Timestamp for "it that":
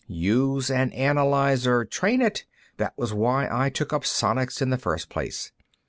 2.23-2.97